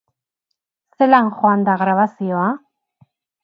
[1.03, 2.51] Zelan joan da grabazioa?